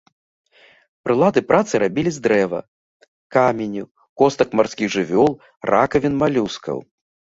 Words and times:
Прылады 1.07 1.39
працы 1.49 1.73
рабілі 1.83 2.11
з 2.15 2.23
дрэва, 2.25 2.61
каменю, 3.35 3.85
костак 4.23 4.47
марскіх 4.61 4.87
жывёл, 4.97 5.31
ракавін 5.73 6.13
малюскаў. 6.25 6.77